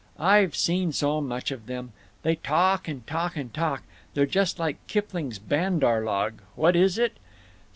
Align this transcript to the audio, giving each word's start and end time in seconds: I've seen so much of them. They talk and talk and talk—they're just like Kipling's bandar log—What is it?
I've 0.19 0.55
seen 0.55 0.93
so 0.93 1.21
much 1.21 1.51
of 1.51 1.67
them. 1.67 1.93
They 2.23 2.37
talk 2.37 2.87
and 2.87 3.05
talk 3.05 3.37
and 3.37 3.53
talk—they're 3.53 4.25
just 4.25 4.57
like 4.57 4.77
Kipling's 4.87 5.37
bandar 5.37 6.03
log—What 6.03 6.75
is 6.75 6.97
it? 6.97 7.17